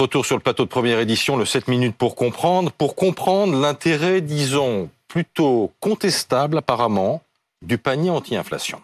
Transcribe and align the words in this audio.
Retour 0.00 0.24
sur 0.24 0.36
le 0.36 0.40
plateau 0.40 0.64
de 0.64 0.70
première 0.70 0.98
édition, 0.98 1.36
le 1.36 1.44
7 1.44 1.68
minutes 1.68 1.94
pour 1.94 2.14
comprendre. 2.14 2.72
Pour 2.72 2.94
comprendre 2.94 3.60
l'intérêt, 3.60 4.22
disons, 4.22 4.88
plutôt 5.08 5.74
contestable 5.78 6.56
apparemment, 6.56 7.20
du 7.60 7.76
panier 7.76 8.08
anti-inflation. 8.08 8.80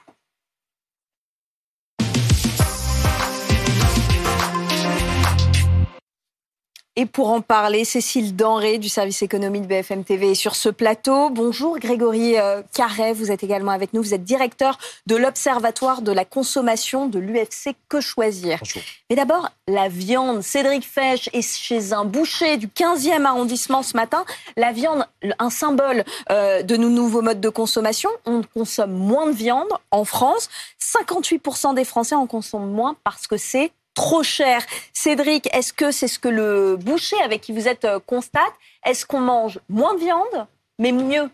Et 6.98 7.04
pour 7.04 7.28
en 7.28 7.42
parler, 7.42 7.84
Cécile 7.84 8.34
Denré 8.34 8.78
du 8.78 8.88
service 8.88 9.20
économie 9.20 9.60
de 9.60 9.66
BFM 9.66 10.02
TV 10.02 10.30
est 10.30 10.34
sur 10.34 10.56
ce 10.56 10.70
plateau. 10.70 11.28
Bonjour 11.28 11.78
Grégory 11.78 12.38
euh, 12.38 12.62
Carret, 12.72 13.12
vous 13.12 13.30
êtes 13.30 13.44
également 13.44 13.72
avec 13.72 13.92
nous. 13.92 14.02
Vous 14.02 14.14
êtes 14.14 14.24
directeur 14.24 14.78
de 15.06 15.14
l'Observatoire 15.14 16.00
de 16.00 16.10
la 16.10 16.24
consommation 16.24 17.06
de 17.06 17.18
l'UFC 17.18 17.76
Que 17.90 18.00
Choisir. 18.00 18.60
Bonjour. 18.60 18.80
Mais 19.10 19.16
d'abord, 19.16 19.50
la 19.68 19.90
viande. 19.90 20.40
Cédric 20.40 20.84
Fesch 20.86 21.28
est 21.34 21.42
chez 21.42 21.92
un 21.92 22.06
boucher 22.06 22.56
du 22.56 22.66
15e 22.66 23.26
arrondissement 23.26 23.82
ce 23.82 23.94
matin. 23.94 24.24
La 24.56 24.72
viande, 24.72 25.06
un 25.38 25.50
symbole 25.50 26.02
euh, 26.30 26.62
de 26.62 26.78
nos 26.78 26.88
nouveaux 26.88 27.20
modes 27.20 27.42
de 27.42 27.50
consommation. 27.50 28.08
On 28.24 28.40
consomme 28.54 28.92
moins 28.92 29.26
de 29.26 29.36
viande 29.36 29.68
en 29.90 30.06
France. 30.06 30.48
58% 30.80 31.74
des 31.74 31.84
Français 31.84 32.14
en 32.14 32.26
consomment 32.26 32.72
moins 32.72 32.96
parce 33.04 33.26
que 33.26 33.36
c'est 33.36 33.70
trop 33.96 34.22
cher. 34.22 34.60
Cédric, 34.92 35.48
est-ce 35.52 35.72
que 35.72 35.90
c'est 35.90 36.06
ce 36.06 36.20
que 36.20 36.28
le 36.28 36.76
boucher 36.76 37.16
avec 37.24 37.40
qui 37.40 37.52
vous 37.52 37.66
êtes 37.66 37.84
euh, 37.84 37.98
constate? 38.06 38.52
Est-ce 38.84 39.04
qu'on 39.04 39.20
mange 39.20 39.58
moins 39.68 39.94
de 39.94 39.98
viande, 39.98 40.46
mais 40.78 40.92
mieux? 40.92 41.28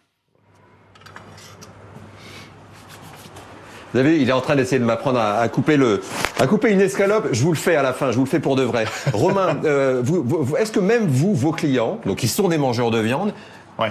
Vous 3.93 3.98
avez 3.98 4.19
il 4.19 4.30
est 4.30 4.33
en 4.33 4.41
train 4.41 4.56
d'essayer 4.56 4.79
de 4.79 4.87
m'apprendre 4.87 5.20
à, 5.20 5.47
couper 5.51 5.77
le, 5.77 6.03
à 6.41 6.47
couper 6.47 6.70
une 6.70 6.80
escalope. 6.80 7.29
Je 7.33 7.43
vous 7.43 7.53
le 7.53 7.59
fais 7.59 7.77
à 7.77 7.83
la 7.83 7.93
fin, 7.93 8.11
je 8.11 8.17
vous 8.17 8.25
le 8.25 8.30
fais 8.30 8.41
pour 8.41 8.56
de 8.56 8.62
vrai. 8.62 8.87
Romain, 9.12 9.61
euh, 9.65 10.01
vous, 10.03 10.56
est-ce 10.56 10.73
que 10.73 10.81
même 10.81 11.06
vous, 11.09 11.34
vos 11.34 11.53
clients, 11.53 12.01
donc 12.06 12.23
ils 12.23 12.29
sont 12.29 12.48
des 12.48 12.56
mangeurs 12.56 12.91
de 12.91 13.01
viande, 13.01 13.34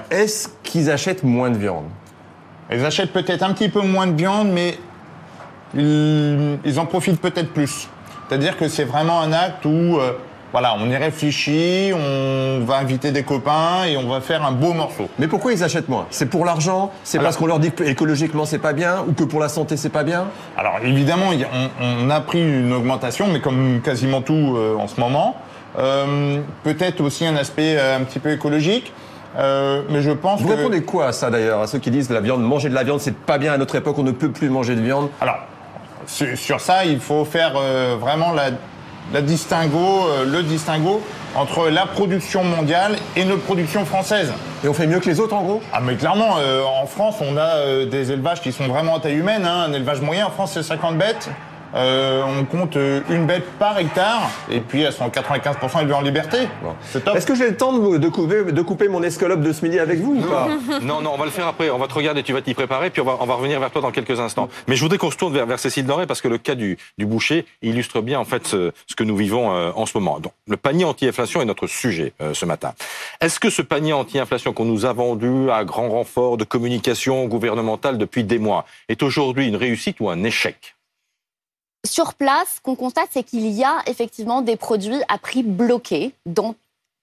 est-ce 0.09 0.47
qu'ils 0.63 0.89
achètent 0.89 1.23
moins 1.23 1.51
de 1.51 1.57
viande? 1.57 1.85
Ils 2.71 2.85
achètent 2.85 3.11
peut-être 3.11 3.43
un 3.43 3.53
petit 3.53 3.67
peu 3.69 3.81
moins 3.81 4.07
de 4.07 4.15
viande, 4.15 4.49
mais 4.49 4.77
ils 5.75 6.79
en 6.79 6.85
profitent 6.85 7.19
peut-être 7.19 7.51
plus. 7.51 7.89
C'est-à-dire 8.31 8.55
que 8.55 8.69
c'est 8.69 8.85
vraiment 8.85 9.19
un 9.19 9.33
acte 9.33 9.65
où 9.65 9.97
euh, 9.97 10.13
voilà, 10.53 10.77
on 10.79 10.89
y 10.89 10.95
réfléchit, 10.95 11.91
on 11.93 12.63
va 12.63 12.77
inviter 12.77 13.11
des 13.11 13.23
copains 13.23 13.83
et 13.85 13.97
on 13.97 14.07
va 14.07 14.21
faire 14.21 14.45
un 14.45 14.53
beau 14.53 14.71
morceau. 14.71 15.09
Mais 15.19 15.27
pourquoi 15.27 15.51
ils 15.51 15.65
achètent 15.65 15.89
moins? 15.89 16.07
C'est 16.11 16.27
pour 16.27 16.45
l'argent? 16.45 16.93
C'est 17.03 17.19
parce 17.19 17.35
qu'on 17.35 17.45
leur 17.45 17.59
dit 17.59 17.73
que 17.73 17.83
écologiquement 17.83 18.45
c'est 18.45 18.57
pas 18.57 18.71
bien 18.71 19.03
ou 19.05 19.11
que 19.11 19.25
pour 19.25 19.41
la 19.41 19.49
santé 19.49 19.75
c'est 19.75 19.89
pas 19.89 20.05
bien? 20.05 20.27
Alors 20.55 20.77
évidemment, 20.81 21.31
on, 21.81 22.09
a 22.09 22.21
pris 22.21 22.41
une 22.41 22.71
augmentation, 22.71 23.27
mais 23.27 23.41
comme 23.41 23.81
quasiment 23.83 24.21
tout 24.21 24.53
euh, 24.55 24.77
en 24.77 24.87
ce 24.87 24.97
moment. 24.97 25.35
Euh, 25.77 26.39
peut-être 26.63 27.01
aussi 27.01 27.25
un 27.25 27.35
aspect 27.35 27.77
un 27.77 27.99
petit 28.05 28.19
peu 28.19 28.31
écologique. 28.31 28.93
mais 29.35 30.01
je 30.01 30.11
pense 30.11 30.39
Vous 30.39 30.47
répondez 30.47 30.83
quoi 30.83 31.07
à 31.07 31.11
ça 31.11 31.29
d'ailleurs 31.29 31.59
À 31.59 31.67
ceux 31.67 31.79
qui 31.79 31.91
disent 31.91 32.09
la 32.09 32.21
viande, 32.21 32.41
manger 32.41 32.69
de 32.69 32.75
la 32.75 32.85
viande, 32.85 33.01
c'est 33.01 33.17
pas 33.17 33.37
bien? 33.37 33.51
À 33.51 33.57
notre 33.57 33.75
époque, 33.75 33.99
on 33.99 34.03
ne 34.03 34.11
peut 34.11 34.31
plus 34.31 34.49
manger 34.49 34.75
de 34.75 34.81
viande 34.81 35.09
Alors, 35.19 35.39
sur, 36.11 36.59
ça, 36.59 36.85
il 36.85 36.99
faut 36.99 37.25
faire 37.25 37.53
euh, 37.55 37.95
vraiment 37.99 38.33
la, 38.33 39.21
distinguo, 39.21 40.07
euh, 40.07 40.25
le 40.25 40.43
distinguo 40.43 41.01
entre 41.35 41.69
la 41.69 41.85
production 41.85 42.43
mondiale 42.43 42.97
et 43.15 43.23
notre 43.23 43.43
production 43.43 43.85
française. 43.85 44.33
Et 44.63 44.67
on 44.67 44.73
fait 44.73 44.87
mieux 44.87 44.99
que 44.99 45.09
les 45.09 45.19
autres 45.19 45.33
en 45.33 45.43
gros? 45.43 45.61
Ah 45.71 45.79
mais 45.81 45.95
clairement, 45.95 46.37
euh, 46.39 46.63
en 46.63 46.85
France, 46.85 47.15
on 47.21 47.37
a 47.37 47.85
des 47.85 48.11
élevages 48.11 48.41
qui 48.41 48.51
sont 48.51 48.67
vraiment 48.67 48.97
à 48.97 48.99
taille 48.99 49.15
humaine. 49.15 49.45
Hein. 49.45 49.65
Un 49.69 49.73
élevage 49.73 50.01
moyen 50.01 50.27
en 50.27 50.31
France, 50.31 50.51
c'est 50.53 50.63
50 50.63 50.97
bêtes. 50.97 51.29
Euh, 51.75 52.23
on 52.25 52.45
compte 52.45 52.77
une 53.09 53.25
bête 53.25 53.45
par 53.57 53.77
hectare, 53.77 54.29
et 54.49 54.59
puis 54.59 54.81
elles 54.81 54.93
sont 54.93 55.07
95% 55.07 55.81
élevées 55.81 55.93
en 55.93 56.01
liberté. 56.01 56.37
C'est 56.83 57.03
top. 57.03 57.15
Est-ce 57.15 57.25
que 57.25 57.35
j'ai 57.35 57.49
le 57.49 57.57
temps 57.57 57.73
de, 57.77 58.09
couper, 58.09 58.51
de 58.51 58.61
couper 58.61 58.87
mon 58.87 59.03
escalope 59.03 59.41
de 59.41 59.53
ce 59.53 59.63
midi 59.63 59.79
avec 59.79 59.99
vous 59.99 60.15
ou 60.15 60.21
pas 60.21 60.47
Non, 60.81 61.01
non, 61.01 61.11
on 61.13 61.17
va 61.17 61.25
le 61.25 61.31
faire 61.31 61.47
après. 61.47 61.69
On 61.69 61.77
va 61.77 61.87
te 61.87 61.93
regarder, 61.93 62.23
tu 62.23 62.33
vas 62.33 62.41
t'y 62.41 62.53
préparer, 62.53 62.89
puis 62.89 63.01
on 63.01 63.05
va, 63.05 63.17
on 63.19 63.25
va 63.25 63.35
revenir 63.35 63.59
vers 63.59 63.71
toi 63.71 63.81
dans 63.81 63.91
quelques 63.91 64.19
instants. 64.19 64.49
Mais 64.67 64.75
je 64.75 64.81
voudrais 64.81 64.97
qu'on 64.97 65.11
se 65.11 65.17
tourne 65.17 65.33
vers, 65.33 65.45
vers 65.45 65.59
Cécile 65.59 65.85
Doré, 65.85 66.07
parce 66.07 66.21
que 66.21 66.27
le 66.27 66.37
cas 66.37 66.55
du, 66.55 66.77
du 66.97 67.05
boucher 67.05 67.45
illustre 67.61 68.01
bien 68.01 68.19
en 68.19 68.25
fait 68.25 68.45
ce, 68.47 68.71
ce 68.87 68.95
que 68.95 69.03
nous 69.03 69.15
vivons 69.15 69.55
euh, 69.55 69.71
en 69.75 69.85
ce 69.85 69.97
moment. 69.97 70.19
Donc, 70.19 70.33
le 70.47 70.57
panier 70.57 70.85
anti-inflation 70.85 71.41
est 71.41 71.45
notre 71.45 71.67
sujet 71.67 72.13
euh, 72.21 72.33
ce 72.33 72.45
matin. 72.45 72.73
Est-ce 73.21 73.39
que 73.39 73.49
ce 73.49 73.61
panier 73.61 73.93
anti-inflation 73.93 74.53
qu'on 74.53 74.65
nous 74.65 74.85
a 74.85 74.93
vendu 74.93 75.49
à 75.51 75.63
grand 75.63 75.89
renfort 75.89 76.37
de 76.37 76.43
communication 76.43 77.25
gouvernementale 77.27 77.97
depuis 77.97 78.23
des 78.23 78.39
mois 78.39 78.65
est 78.89 79.03
aujourd'hui 79.03 79.47
une 79.47 79.55
réussite 79.55 79.97
ou 79.99 80.09
un 80.09 80.23
échec? 80.23 80.75
Sur 81.85 82.13
place, 82.13 82.55
ce 82.55 82.61
qu'on 82.61 82.75
constate, 82.75 83.09
c'est 83.11 83.23
qu'il 83.23 83.47
y 83.47 83.63
a 83.63 83.81
effectivement 83.87 84.41
des 84.41 84.55
produits 84.55 85.01
à 85.07 85.17
prix 85.17 85.43
bloqué 85.43 86.13
dans 86.25 86.55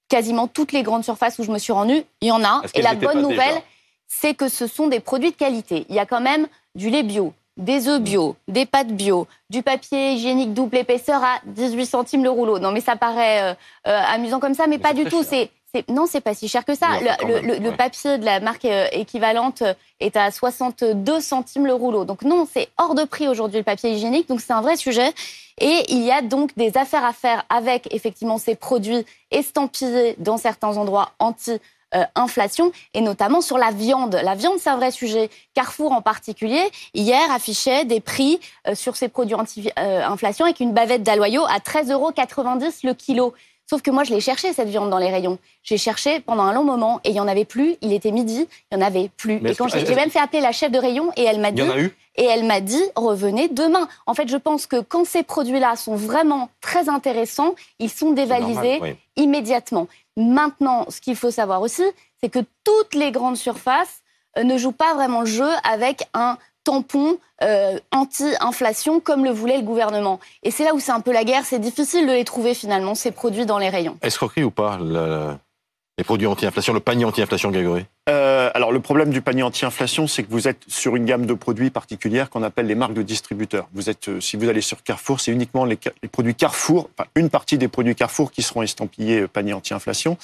quasiment 0.09 0.47
toutes 0.47 0.72
les 0.72 0.83
grandes 0.83 1.05
surfaces 1.05 1.39
où 1.39 1.44
je 1.44 1.50
me 1.50 1.59
suis 1.59 1.72
rendue. 1.72 2.05
Il 2.21 2.28
y 2.28 2.33
en 2.33 2.44
a. 2.44 2.62
Et 2.75 2.83
la 2.83 2.94
bonne 2.94 3.21
nouvelle, 3.21 3.62
c'est 4.06 4.34
que 4.34 4.49
ce 4.49 4.66
sont 4.66 4.87
des 4.89 5.00
produits 5.00 5.31
de 5.31 5.37
qualité. 5.37 5.84
Il 5.89 5.94
y 5.94 5.99
a 5.99 6.06
quand 6.06 6.21
même 6.21 6.47
du 6.75 6.91
lait 6.91 7.03
bio, 7.03 7.34
des 7.56 7.89
œufs 7.89 8.00
bio, 8.00 8.37
des 8.47 8.66
pâtes 8.66 8.93
bio, 8.93 9.27
du 9.50 9.62
papier 9.62 10.12
hygiénique 10.12 10.55
double 10.55 10.78
épaisseur 10.78 11.22
à 11.22 11.41
18 11.47 11.87
centimes 11.87 12.25
le 12.25 12.31
rouleau. 12.31 12.59
Non, 12.59 12.71
mais 12.71 12.81
ça 12.81 12.97
paraît 12.97 13.43
euh, 13.43 13.55
euh, 13.89 14.03
amusant 14.09 14.41
comme 14.41 14.55
ça, 14.55 14.66
mais, 14.66 14.78
pas 14.78 14.95
du 14.95 15.05
tout. 15.05 15.22
C'est 15.22 15.50
non, 15.89 16.06
c'est 16.06 16.21
pas 16.21 16.34
si 16.34 16.49
cher 16.49 16.65
que 16.65 16.75
ça. 16.75 16.87
le, 17.01 17.71
papier 17.71 18.19
de 18.19 18.25
la 18.25 18.41
marque 18.41 18.65
euh, 18.65 18.87
équivalente 18.93 19.62
euh, 19.62 19.75
est 20.01 20.17
à 20.17 20.31
62 20.31 21.21
centimes 21.21 21.67
le 21.67 21.75
rouleau. 21.75 22.05
Donc 22.05 22.23
non, 22.23 22.47
c'est 22.51 22.69
hors 22.79 22.95
de 22.95 23.05
prix 23.05 23.29
aujourd'hui 23.29 23.59
le 23.59 23.65
papier 23.65 23.93
hygiénique. 23.93 24.28
Donc 24.28 24.41
c'est 24.41 24.53
un 24.53 24.62
vrai 24.62 24.77
sujet. 24.77 25.12
Et 25.61 25.84
il 25.89 26.03
y 26.05 26.11
a 26.11 26.23
donc 26.23 26.57
des 26.57 26.77
affaires 26.77 27.05
à 27.05 27.12
faire 27.12 27.45
avec 27.51 27.93
effectivement 27.93 28.39
ces 28.39 28.55
produits 28.55 29.05
estampillés 29.31 30.15
dans 30.19 30.37
certains 30.37 30.77
endroits 30.77 31.12
anti 31.19 31.59
inflation 32.15 32.73
et 32.95 33.01
notamment 33.01 33.41
sur 33.41 33.59
la 33.59 33.71
viande. 33.71 34.19
La 34.23 34.34
viande, 34.34 34.59
c'est 34.59 34.71
un 34.71 34.77
vrai 34.77 34.91
sujet. 34.91 35.31
Carrefour 35.55 35.93
en 35.93 36.03
particulier, 36.03 36.62
hier 36.95 37.21
affichait 37.33 37.84
des 37.84 38.01
prix 38.01 38.41
euh, 38.67 38.75
sur 38.75 38.97
ces 38.97 39.09
produits 39.09 39.34
anti-inflation 39.34 40.45
avec 40.45 40.61
une 40.61 40.73
bavette 40.73 41.03
d'aloyau 41.03 41.45
à 41.47 41.59
13,90 41.59 41.93
euros 41.93 42.12
le 42.84 42.93
kilo. 42.93 43.34
Sauf 43.69 43.83
que 43.83 43.91
moi, 43.91 44.05
je 44.05 44.15
l'ai 44.15 44.21
cherché, 44.21 44.53
cette 44.53 44.69
viande, 44.69 44.89
dans 44.89 44.99
les 44.99 45.11
rayons. 45.11 45.39
J'ai 45.62 45.77
cherché 45.77 46.21
pendant 46.21 46.45
un 46.45 46.55
long 46.55 46.65
moment 46.65 47.01
et 47.05 47.11
il 47.11 47.12
n'y 47.12 47.21
en 47.21 47.29
avait 47.29 47.45
plus. 47.45 47.77
Il 47.83 47.93
était 47.93 48.12
midi, 48.12 48.49
il 48.71 48.79
n'y 48.79 48.83
en 48.83 48.87
avait 48.87 49.11
plus. 49.17 49.37
et 49.47 49.55
quand 49.55 49.69
j'ai 49.69 49.95
même 49.95 50.11
fait 50.11 50.21
appeler 50.21 50.41
la 50.41 50.53
chef 50.53 50.73
de 50.73 50.79
rayon 50.79 51.12
et 51.17 51.25
elle 51.25 51.41
m'a 51.41 51.53
dit. 51.53 51.62
Et 52.21 52.25
elle 52.25 52.45
m'a 52.45 52.61
dit, 52.61 52.83
revenez 52.97 53.49
demain. 53.49 53.87
En 54.07 54.15
fait, 54.15 54.28
je 54.28 54.37
pense 54.37 54.67
que 54.67 54.81
quand 54.81 55.07
ces 55.07 55.23
produits-là 55.23 55.77
sont 55.77 55.95
vraiment 55.95 56.51
très 56.61 56.89
intéressants, 56.89 57.55
ils 57.78 57.91
sont 57.91 58.11
dévalisés 58.11 58.81
immédiatement. 59.17 59.87
Maintenant, 60.17 60.87
ce 60.89 61.01
qu'il 61.01 61.15
faut 61.15 61.31
savoir 61.31 61.62
aussi, 61.62 61.84
c'est 62.21 62.28
que 62.28 62.41
toutes 62.65 62.95
les 62.95 63.12
grandes 63.12 63.37
surfaces 63.37 64.03
euh, 64.37 64.43
ne 64.43 64.59
jouent 64.59 64.73
pas 64.73 64.95
vraiment 64.95 65.21
le 65.21 65.27
jeu 65.27 65.49
avec 65.62 66.09
un 66.12 66.39
tampon 66.69 67.17
euh, 67.43 67.79
anti-inflation 67.93 69.01
comme 69.01 69.25
le 69.25 69.31
voulait 69.31 69.56
le 69.56 69.62
gouvernement. 69.62 70.21
Et 70.43 70.51
c'est 70.51 70.65
là 70.65 70.75
où 70.75 70.81
c'est 70.81 70.93
un 70.93 71.01
peu 71.01 71.12
la 71.12 71.25
guerre. 71.25 71.45
C'est 71.47 71.59
difficile 71.59 72.06
de 72.06 72.12
les 72.12 72.25
trouver 72.25 72.53
finalement, 72.53 72.95
ces 72.95 73.11
produits 73.11 73.47
dans 73.47 73.59
les 73.59 73.71
rayons. 73.71 73.97
Escroquerie 74.03 74.45
ou 74.45 74.51
pas, 74.51 74.78
les 74.78 76.05
produits 76.05 76.27
anti-inflation, 76.27 76.75
le 76.75 76.81
panier 76.81 77.07
anti-inflation, 77.07 77.51
Grégory? 77.51 77.87
Euh, 78.09 78.51
alors 78.55 78.73
le 78.73 78.81
problème 78.81 79.11
du 79.11 79.21
panier 79.21 79.43
anti-inflation, 79.43 80.07
c'est 80.07 80.23
que 80.23 80.31
vous 80.31 80.49
êtes 80.49 80.63
sur 80.67 80.97
une 80.97 81.05
gamme 81.05 81.27
de 81.27 81.35
produits 81.35 81.71
particulière 81.71 82.31
qu'on 82.31 82.43
appelle 82.43 82.67
les 82.67 82.75
marques 82.75 82.95
de 82.95 83.03
distributeurs. 83.03 83.69
Vous 83.75 83.91
êtes, 83.91 84.09
euh, 84.09 84.21
si 84.21 84.37
vous 84.37 84.49
allez 84.49 84.63
sur 84.63 84.83
Carrefour, 84.83 85.21
c'est 85.21 85.31
uniquement 85.31 85.65
les, 85.65 85.79
produits 86.11 86.35
Carrefour, 86.35 86.89
enfin 86.97 87.09
une 87.15 87.29
partie 87.29 87.59
des 87.59 87.69
produits 87.69 87.95
Carrefour 87.95 88.33
qui 88.33 88.43
seront 88.43 88.63
estampillés 88.63 89.21
euh, 89.21 89.29
panier 89.29 89.53
anti-inflation. 89.53 90.17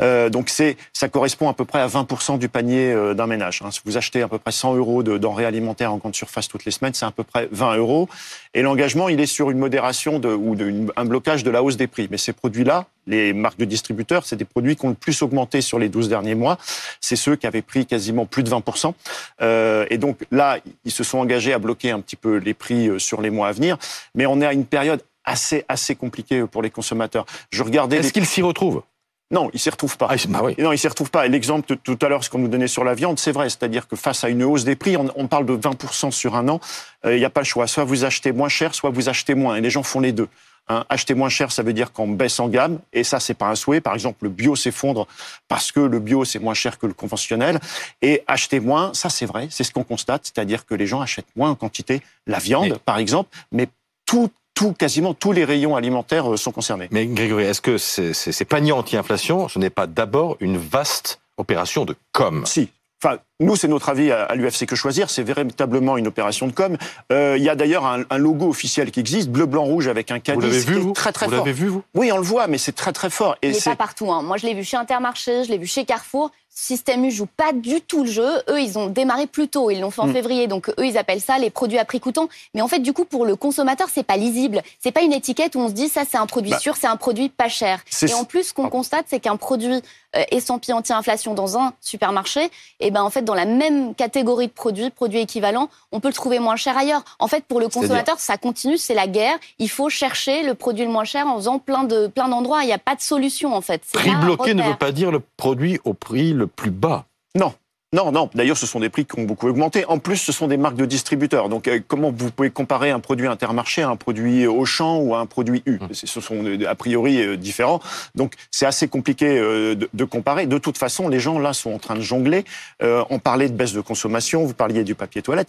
Euh, 0.00 0.30
donc 0.30 0.48
c'est, 0.48 0.76
ça 0.92 1.08
correspond 1.08 1.48
à 1.48 1.54
peu 1.54 1.64
près 1.64 1.80
à 1.80 1.88
20% 1.88 2.38
du 2.38 2.48
panier 2.48 2.92
euh, 2.92 3.14
d'un 3.14 3.26
ménage. 3.26 3.62
Hein. 3.64 3.70
Si 3.70 3.80
vous 3.84 3.96
achetez 3.96 4.22
à 4.22 4.28
peu 4.28 4.38
près 4.38 4.52
100 4.52 4.76
euros 4.76 5.02
de 5.02 5.18
denrées 5.18 5.46
alimentaires 5.46 5.92
en 5.92 5.96
grande 5.96 6.14
surface 6.14 6.46
toutes 6.48 6.64
les 6.64 6.70
semaines, 6.72 6.94
c'est 6.94 7.06
à 7.06 7.10
peu 7.10 7.24
près 7.24 7.48
20 7.50 7.76
euros. 7.76 8.08
Et 8.54 8.62
l'engagement, 8.62 9.08
il 9.08 9.20
est 9.20 9.26
sur 9.26 9.50
une 9.50 9.58
modération 9.58 10.18
de, 10.18 10.28
ou 10.28 10.56
un 10.96 11.04
blocage 11.04 11.42
de 11.42 11.50
la 11.50 11.62
hausse 11.62 11.76
des 11.76 11.88
prix. 11.88 12.06
Mais 12.10 12.18
ces 12.18 12.32
produits-là, 12.32 12.86
les 13.06 13.32
marques 13.32 13.58
de 13.58 13.64
distributeurs, 13.64 14.24
c'est 14.24 14.36
des 14.36 14.44
produits 14.44 14.76
qui 14.76 14.84
ont 14.86 14.90
le 14.90 14.94
plus 14.94 15.22
augmenté 15.22 15.60
sur 15.60 15.78
les 15.78 15.88
12 15.88 16.08
derniers 16.08 16.34
mois. 16.34 16.58
C'est 17.00 17.16
ceux 17.16 17.36
qui 17.36 17.46
avaient 17.46 17.62
pris 17.62 17.86
quasi 17.86 18.04
quasiment 18.04 18.26
plus 18.26 18.42
de 18.42 18.50
20%. 18.50 18.92
Euh, 19.40 19.86
et 19.88 19.98
donc 19.98 20.18
là, 20.30 20.58
ils 20.84 20.90
se 20.90 21.04
sont 21.04 21.18
engagés 21.18 21.52
à 21.52 21.58
bloquer 21.58 21.90
un 21.90 22.00
petit 22.00 22.16
peu 22.16 22.36
les 22.36 22.54
prix 22.54 22.88
euh, 22.88 22.98
sur 22.98 23.22
les 23.22 23.30
mois 23.30 23.48
à 23.48 23.52
venir. 23.52 23.78
Mais 24.14 24.26
on 24.26 24.40
est 24.40 24.46
à 24.46 24.52
une 24.52 24.66
période 24.66 25.02
assez, 25.24 25.64
assez 25.68 25.94
compliquée 25.94 26.44
pour 26.46 26.62
les 26.62 26.70
consommateurs. 26.70 27.24
Je 27.50 27.62
regardais. 27.62 27.98
Est-ce 27.98 28.12
qu'ils 28.12 28.26
s'y 28.26 28.42
retrouvent? 28.42 28.82
Non, 29.30 29.50
ils 29.54 29.58
s'y 29.58 29.70
retrouvent 29.70 29.96
pas. 29.96 30.08
Ah, 30.10 30.16
bah 30.28 30.40
oui. 30.44 30.54
Non, 30.58 30.70
ils 30.72 30.78
s'y 30.78 30.86
retrouvent 30.86 31.10
pas. 31.10 31.26
L'exemple 31.26 31.76
tout 31.82 31.98
à 32.02 32.08
l'heure, 32.08 32.22
ce 32.22 32.30
qu'on 32.30 32.38
nous 32.38 32.48
donnait 32.48 32.68
sur 32.68 32.84
la 32.84 32.94
viande, 32.94 33.18
c'est 33.18 33.32
vrai. 33.32 33.48
C'est-à-dire 33.48 33.88
que 33.88 33.96
face 33.96 34.22
à 34.22 34.28
une 34.28 34.42
hausse 34.44 34.64
des 34.64 34.76
prix, 34.76 34.96
on, 34.96 35.26
parle 35.26 35.46
de 35.46 35.56
20% 35.56 36.10
sur 36.10 36.36
un 36.36 36.48
an. 36.48 36.60
Euh, 37.06 37.16
il 37.16 37.18
n'y 37.18 37.24
a 37.24 37.30
pas 37.30 37.40
le 37.40 37.46
choix. 37.46 37.66
Soit 37.66 37.84
vous 37.84 38.04
achetez 38.04 38.32
moins 38.32 38.50
cher, 38.50 38.74
soit 38.74 38.90
vous 38.90 39.08
achetez 39.08 39.34
moins. 39.34 39.56
Et 39.56 39.60
les 39.60 39.70
gens 39.70 39.82
font 39.82 40.00
les 40.00 40.12
deux. 40.12 40.28
Hein, 40.68 40.84
acheter 40.88 41.12
moins 41.12 41.28
cher, 41.28 41.52
ça 41.52 41.62
veut 41.62 41.74
dire 41.74 41.92
qu'on 41.92 42.08
baisse 42.08 42.40
en 42.40 42.48
gamme, 42.48 42.78
et 42.94 43.04
ça, 43.04 43.20
c'est 43.20 43.34
pas 43.34 43.48
un 43.48 43.54
souhait. 43.54 43.82
Par 43.82 43.92
exemple, 43.92 44.24
le 44.24 44.30
bio 44.30 44.56
s'effondre 44.56 45.06
parce 45.46 45.72
que 45.72 45.80
le 45.80 45.98
bio, 46.00 46.24
c'est 46.24 46.38
moins 46.38 46.54
cher 46.54 46.78
que 46.78 46.86
le 46.86 46.94
conventionnel. 46.94 47.60
Et 48.00 48.22
acheter 48.26 48.60
moins, 48.60 48.94
ça, 48.94 49.10
c'est 49.10 49.26
vrai, 49.26 49.48
c'est 49.50 49.64
ce 49.64 49.72
qu'on 49.72 49.84
constate, 49.84 50.22
c'est-à-dire 50.24 50.64
que 50.64 50.74
les 50.74 50.86
gens 50.86 51.02
achètent 51.02 51.36
moins 51.36 51.50
en 51.50 51.54
quantité 51.54 52.00
la 52.26 52.38
viande, 52.38 52.78
par 52.78 52.98
exemple, 52.98 53.28
mais 53.52 53.68
tout 54.06 54.30
tout, 54.54 54.72
quasiment 54.72 55.14
tous 55.14 55.32
les 55.32 55.44
rayons 55.44 55.74
alimentaires 55.74 56.38
sont 56.38 56.52
concernés. 56.52 56.86
Mais 56.92 57.06
Grégory, 57.06 57.42
est-ce 57.42 57.60
que 57.60 57.76
ces, 57.76 58.14
ces 58.14 58.44
paniers 58.44 58.70
anti-inflation, 58.70 59.48
ce 59.48 59.58
n'est 59.58 59.68
pas 59.68 59.88
d'abord 59.88 60.36
une 60.38 60.58
vaste 60.58 61.20
opération 61.36 61.84
de 61.84 61.96
com 62.12 62.46
Si, 62.46 62.70
Enfin, 63.04 63.18
nous, 63.40 63.56
c'est 63.56 63.66
notre 63.66 63.88
avis 63.88 64.12
à, 64.12 64.32
l'UFC 64.36 64.64
Que 64.64 64.76
Choisir. 64.76 65.10
C'est 65.10 65.24
véritablement 65.24 65.96
une 65.96 66.06
opération 66.06 66.46
de 66.46 66.52
com. 66.52 66.76
Euh, 67.10 67.34
il 67.36 67.42
y 67.42 67.48
a 67.48 67.56
d'ailleurs 67.56 67.84
un, 67.84 68.18
logo 68.18 68.48
officiel 68.48 68.92
qui 68.92 69.00
existe, 69.00 69.28
bleu, 69.28 69.46
blanc, 69.46 69.64
rouge, 69.64 69.88
avec 69.88 70.12
un 70.12 70.20
caddie. 70.20 70.36
Vous 70.36 70.46
l'avez 70.46 70.60
vu, 70.60 70.74
vous 70.74 70.92
très, 70.92 71.10
très 71.10 71.26
vous 71.26 71.32
l'avez 71.32 71.52
vu, 71.52 71.66
vous 71.66 71.82
Oui, 71.94 72.12
on 72.12 72.16
le 72.16 72.22
voit, 72.22 72.46
mais 72.46 72.58
c'est 72.58 72.72
très, 72.72 72.92
très 72.92 73.10
fort. 73.10 73.36
Et 73.42 73.48
il 73.48 73.54
n'est 73.54 73.60
pas 73.60 73.74
partout. 73.74 74.12
Hein. 74.12 74.22
Moi, 74.22 74.36
je 74.36 74.46
l'ai 74.46 74.54
vu 74.54 74.62
chez 74.62 74.76
Intermarché, 74.76 75.42
je 75.44 75.50
l'ai 75.50 75.58
vu 75.58 75.66
chez 75.66 75.84
Carrefour. 75.84 76.30
Système 76.56 77.04
U 77.04 77.10
joue 77.10 77.26
pas 77.26 77.52
du 77.52 77.80
tout 77.80 78.04
le 78.04 78.10
jeu. 78.10 78.28
Eux, 78.48 78.60
ils 78.60 78.78
ont 78.78 78.86
démarré 78.86 79.26
plus 79.26 79.48
tôt. 79.48 79.70
Ils 79.70 79.80
l'ont 79.80 79.90
fait 79.90 80.02
en 80.02 80.06
mm. 80.06 80.12
février. 80.12 80.46
Donc, 80.46 80.68
eux, 80.68 80.86
ils 80.86 80.96
appellent 80.96 81.20
ça 81.20 81.36
les 81.36 81.50
produits 81.50 81.78
à 81.78 81.84
prix 81.84 81.98
coûtant. 81.98 82.28
Mais 82.54 82.62
en 82.62 82.68
fait, 82.68 82.78
du 82.78 82.92
coup, 82.92 83.04
pour 83.04 83.26
le 83.26 83.34
consommateur, 83.34 83.88
c'est 83.92 84.04
pas 84.04 84.16
lisible. 84.16 84.62
C'est 84.78 84.92
pas 84.92 85.02
une 85.02 85.12
étiquette 85.12 85.56
où 85.56 85.58
on 85.58 85.68
se 85.68 85.72
dit, 85.72 85.88
ça, 85.88 86.02
c'est 86.08 86.16
un 86.16 86.26
produit 86.26 86.52
bah. 86.52 86.60
sûr, 86.60 86.76
c'est 86.76 86.86
un 86.86 86.94
produit 86.94 87.28
pas 87.28 87.48
cher. 87.48 87.80
Et 88.06 88.14
en 88.14 88.24
plus, 88.24 88.44
ce 88.44 88.54
qu'on 88.54 88.68
constate, 88.68 89.06
c'est 89.08 89.18
qu'un 89.18 89.36
produit 89.36 89.82
euh, 90.14 90.22
estampillé 90.30 90.74
anti-inflation 90.74 91.34
dans 91.34 91.58
un 91.58 91.72
supermarché, 91.80 92.44
et 92.44 92.50
eh 92.78 92.90
ben, 92.92 93.02
en 93.02 93.10
fait, 93.10 93.22
dans 93.24 93.34
la 93.34 93.44
même 93.44 93.94
catégorie 93.94 94.46
de 94.46 94.52
produits, 94.52 94.90
produits 94.90 95.20
équivalents, 95.20 95.68
on 95.92 96.00
peut 96.00 96.08
le 96.08 96.14
trouver 96.14 96.38
moins 96.38 96.56
cher 96.56 96.76
ailleurs. 96.76 97.02
En 97.18 97.26
fait, 97.26 97.44
pour 97.44 97.60
le 97.60 97.68
consommateur, 97.68 98.18
ça 98.18 98.36
continue, 98.36 98.78
c'est 98.78 98.94
la 98.94 99.06
guerre. 99.06 99.36
Il 99.58 99.68
faut 99.68 99.88
chercher 99.88 100.42
le 100.42 100.54
produit 100.54 100.84
le 100.84 100.90
moins 100.90 101.04
cher 101.04 101.26
en 101.26 101.36
faisant 101.36 101.58
plein 101.58 101.84
de, 101.84 102.06
plein 102.06 102.28
d'endroits. 102.28 102.62
Il 102.62 102.66
n'y 102.66 102.72
a 102.72 102.78
pas 102.78 102.94
de 102.94 103.00
solution, 103.00 103.54
en 103.54 103.60
fait. 103.60 103.82
Prix 103.92 104.14
bloqué 104.16 104.54
ne 104.54 104.62
veut 104.62 104.76
pas 104.76 104.92
dire 104.92 105.10
le 105.10 105.20
produit 105.36 105.80
au 105.84 105.94
prix 105.94 106.32
le 106.32 106.46
plus 106.46 106.70
bas. 106.70 107.06
Non, 107.36 107.52
non, 107.94 108.10
non. 108.10 108.28
D'ailleurs, 108.34 108.58
ce 108.58 108.66
sont 108.66 108.80
des 108.80 108.88
prix 108.88 109.06
qui 109.06 109.20
ont 109.20 109.22
beaucoup 109.22 109.46
augmenté. 109.46 109.84
En 109.86 110.00
plus, 110.00 110.16
ce 110.16 110.32
sont 110.32 110.48
des 110.48 110.56
marques 110.56 110.74
de 110.74 110.84
distributeurs. 110.84 111.48
Donc, 111.48 111.68
euh, 111.68 111.78
comment 111.86 112.12
vous 112.14 112.32
pouvez 112.32 112.50
comparer 112.50 112.90
un 112.90 112.98
produit 112.98 113.28
Intermarché 113.28 113.82
à 113.82 113.88
un 113.88 113.94
produit 113.94 114.48
Auchan 114.48 114.98
ou 114.98 115.14
à 115.14 115.20
un 115.20 115.26
produit 115.26 115.62
U? 115.64 115.78
Mmh. 115.78 115.88
Ce 115.92 116.20
sont 116.20 116.44
euh, 116.44 116.68
a 116.68 116.74
priori 116.74 117.22
euh, 117.22 117.36
différents. 117.36 117.80
Donc, 118.16 118.34
c'est 118.50 118.66
assez 118.66 118.88
compliqué 118.88 119.38
de, 119.38 120.04
comparer. 120.04 120.46
De 120.46 120.58
toute 120.58 120.76
façon, 120.76 121.08
les 121.08 121.20
gens 121.20 121.38
là 121.38 121.52
sont 121.52 121.72
en 121.72 121.78
train 121.78 121.94
de 121.94 122.00
jongler. 122.00 122.44
on 122.80 123.18
parlait 123.20 123.48
de 123.48 123.54
baisse 123.54 123.72
de 123.72 123.80
consommation. 123.80 124.44
Vous 124.44 124.54
parliez 124.54 124.82
du 124.82 124.96
papier 124.96 125.22
toilette. 125.22 125.48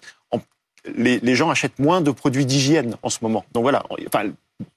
les, 0.95 1.19
les, 1.19 1.35
gens 1.35 1.49
achètent 1.49 1.79
moins 1.79 2.01
de 2.01 2.11
produits 2.11 2.45
d'hygiène 2.45 2.95
en 3.01 3.09
ce 3.09 3.19
moment. 3.21 3.43
Donc 3.53 3.63
voilà. 3.63 3.83
Enfin, 4.07 4.29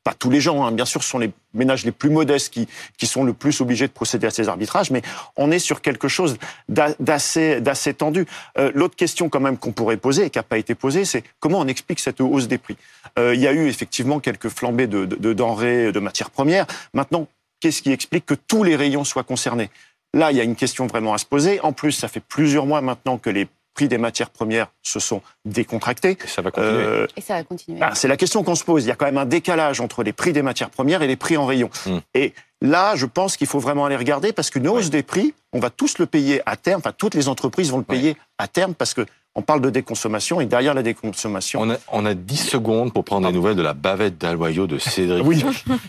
pas 0.03 0.15
tous 0.15 0.31
les 0.31 0.41
gens, 0.41 0.65
hein. 0.65 0.73
bien 0.73 0.85
sûr, 0.85 1.03
ce 1.03 1.09
sont 1.09 1.19
les 1.19 1.31
ménages 1.55 1.85
les 1.85 1.93
plus 1.93 2.11
modestes 2.11 2.53
qui, 2.53 2.67
qui 2.97 3.07
sont 3.07 3.23
le 3.23 3.33
plus 3.33 3.61
obligés 3.61 3.87
de 3.87 3.93
procéder 3.93 4.27
à 4.27 4.31
ces 4.31 4.49
arbitrages, 4.49 4.91
mais 4.91 5.03
on 5.37 5.51
est 5.51 5.59
sur 5.59 5.81
quelque 5.83 6.09
chose 6.09 6.37
d'assez, 6.69 7.63
tendu. 7.97 8.27
Euh, 8.59 8.73
l'autre 8.75 8.97
question 8.97 9.29
quand 9.29 9.41
même 9.41 9.57
qu'on 9.57 9.73
pourrait 9.73 9.97
poser 9.97 10.25
et 10.27 10.31
qui 10.31 10.39
n'a 10.39 10.43
pas 10.43 10.59
été 10.59 10.75
posée, 10.75 11.05
c'est 11.05 11.23
comment 11.39 11.61
on 11.61 11.67
explique 11.69 12.01
cette 12.01 12.21
hausse 12.21 12.49
des 12.49 12.59
prix? 12.59 12.77
Euh, 13.19 13.35
Il 13.35 13.41
y 13.41 13.47
a 13.47 13.53
eu 13.53 13.69
effectivement 13.69 14.19
quelques 14.19 14.49
flambées 14.49 14.89
de, 14.89 15.05
de, 15.05 15.17
de 15.17 15.33
denrées, 15.33 15.93
de 15.93 16.01
matières 16.01 16.31
premières. 16.31 16.67
Maintenant, 16.93 17.29
qu'est-ce 17.61 17.83
qui 17.83 17.93
explique 17.93 18.27
que 18.27 18.35
tous 18.35 18.65
les 18.65 18.77
rayons 18.77 19.05
soient 19.05 19.25
concernés? 19.25 19.71
Là, 20.15 20.33
il 20.33 20.39
y 20.39 20.41
a 20.41 20.45
une 20.45 20.57
question 20.57 20.87
vraiment 20.87 21.13
à 21.13 21.19
se 21.19 21.27
poser. 21.27 21.61
En 21.61 21.73
plus, 21.73 21.93
ça 21.93 22.09
fait 22.09 22.23
plusieurs 22.27 22.67
mois 22.67 22.81
maintenant 22.81 23.19
que 23.19 23.31
les 23.31 23.47
prix 23.79 23.87
des 23.87 23.99
matières 23.99 24.31
premières 24.31 24.67
se 24.83 24.99
sont 24.99 25.23
décontractés. 25.45 26.19
Et 26.25 26.27
ça 26.27 26.43
va 26.43 26.51
continuer. 26.51 26.83
Euh, 26.83 27.07
et 27.17 27.21
ça 27.21 27.35
va 27.35 27.45
continuer. 27.45 27.79
Ben, 27.79 27.95
c'est 27.95 28.09
la 28.09 28.17
question 28.17 28.43
qu'on 28.43 28.57
se 28.57 28.65
pose. 28.65 28.85
Il 28.85 28.89
y 28.89 28.91
a 28.91 28.97
quand 28.97 29.07
même 29.07 29.19
un 29.19 29.25
décalage 29.25 29.81
entre 29.81 30.03
les 30.03 30.13
prix 30.13 30.33
des 30.33 30.43
matières 30.43 30.71
premières 30.71 31.03
et 31.03 31.07
les 31.07 31.15
prix 31.15 31.37
en 31.37 31.47
rayon. 31.47 31.71
Hmm. 31.87 31.99
Et 32.13 32.35
là, 32.61 32.97
je 32.97 33.07
pense 33.07 33.37
qu'il 33.37 33.47
faut 33.47 33.61
vraiment 33.61 33.85
aller 33.85 33.95
regarder 33.95 34.33
parce 34.33 34.51
qu'une 34.51 34.67
hausse 34.67 34.91
des 34.91 35.05
prix, 35.05 35.33
on 35.53 35.61
va 35.61 35.71
tous 35.71 35.99
le 35.99 36.07
payer 36.07 36.43
à 36.45 36.57
terme. 36.57 36.81
Enfin, 36.81 36.93
toutes 36.97 37.15
les 37.15 37.29
entreprises 37.29 37.71
vont 37.71 37.79
le 37.79 37.85
payer 37.85 38.17
à 38.39 38.49
terme 38.49 38.75
parce 38.75 38.95
que 38.95 39.07
on 39.37 39.43
parle 39.43 39.61
de 39.61 39.71
déconsommation 39.71 40.41
et 40.41 40.47
derrière 40.47 40.75
la 40.75 40.83
déconsommation. 40.83 41.61
On 41.61 41.71
a, 41.71 41.77
on 41.93 42.05
a 42.05 42.15
10 42.15 42.37
secondes 42.37 42.93
pour 42.93 43.05
prendre 43.05 43.29
des 43.29 43.33
nouvelles 43.33 43.55
de 43.55 43.63
la 43.63 43.75
bavette 43.75 44.19
d'Aloyau 44.19 44.67
de 44.67 44.79
Cédric. 44.79 45.25
oui. 45.25 45.45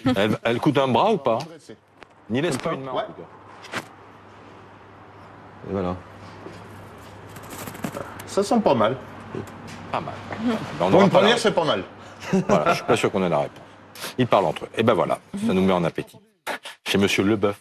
Elle, 0.44 0.59
coûte 0.59 0.77
un 0.77 0.88
bras 0.88 1.12
ou 1.12 1.18
pas? 1.18 1.39
N'y 2.30 2.41
laisse 2.41 2.57
pas 2.57 2.74
une 2.74 2.83
main. 2.83 2.94
Et 5.68 5.71
voilà. 5.71 5.95
Ça 8.29 8.43
sent 8.43 8.59
pas 8.59 8.75
mal. 8.75 8.95
Pas 9.91 9.99
mal. 9.99 10.13
Pour 10.91 11.01
une 11.01 11.09
première, 11.09 11.37
c'est 11.37 11.51
pas 11.51 11.65
mal. 11.65 11.83
Voilà, 12.47 12.69
je 12.69 12.75
suis 12.75 12.85
pas 12.85 12.95
sûr 12.95 13.11
qu'on 13.11 13.23
ait 13.23 13.29
la 13.29 13.39
réponse. 13.39 13.63
Ils 14.17 14.27
parlent 14.27 14.45
entre 14.45 14.65
eux. 14.65 14.69
Et 14.75 14.79
eh 14.79 14.83
ben 14.83 14.93
voilà, 14.93 15.19
ça 15.45 15.53
nous 15.53 15.61
met 15.61 15.73
en 15.73 15.83
appétit. 15.83 16.17
Chez 16.87 16.97
Monsieur 16.97 17.23
Leboeuf. 17.23 17.59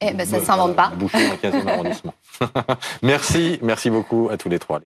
Eh 0.00 0.12
ben 0.12 0.26
ça 0.26 0.38
ne 0.38 0.44
s'invente 0.44 0.76
pas. 0.76 0.88
Boucher, 0.94 1.30
15e 1.42 1.68
arrondissement. 1.72 2.14
merci, 3.02 3.58
merci 3.62 3.90
beaucoup 3.90 4.28
à 4.30 4.36
tous 4.36 4.48
les 4.48 4.58
trois. 4.58 4.80